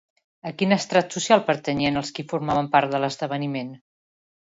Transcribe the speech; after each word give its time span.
A 0.51 0.53
quin 0.61 0.73
estrat 0.77 1.17
social 1.17 1.45
pertanyien 1.51 2.01
els 2.03 2.11
qui 2.17 2.27
formaven 2.35 2.73
part 2.77 2.97
de 2.97 3.07
l'esdeveniment? 3.07 3.75